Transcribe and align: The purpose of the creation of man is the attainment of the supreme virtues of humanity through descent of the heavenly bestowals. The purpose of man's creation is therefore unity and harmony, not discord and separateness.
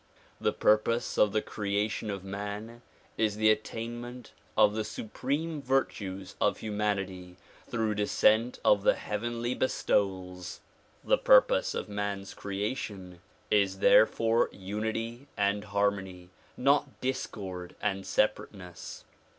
The 0.39 0.51
purpose 0.51 1.15
of 1.19 1.31
the 1.31 1.43
creation 1.43 2.09
of 2.09 2.23
man 2.23 2.81
is 3.19 3.35
the 3.37 3.51
attainment 3.51 4.31
of 4.57 4.73
the 4.73 4.83
supreme 4.83 5.61
virtues 5.61 6.35
of 6.41 6.57
humanity 6.57 7.37
through 7.69 7.93
descent 7.93 8.59
of 8.65 8.81
the 8.81 8.95
heavenly 8.95 9.53
bestowals. 9.53 10.59
The 11.03 11.19
purpose 11.19 11.75
of 11.75 11.87
man's 11.87 12.33
creation 12.33 13.19
is 13.51 13.77
therefore 13.77 14.49
unity 14.51 15.27
and 15.37 15.65
harmony, 15.65 16.31
not 16.57 16.99
discord 16.99 17.75
and 17.79 18.03
separateness. 18.03 19.03